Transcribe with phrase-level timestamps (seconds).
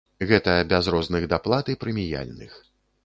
[0.29, 2.61] Гэта без розных даплат і прэміяльных.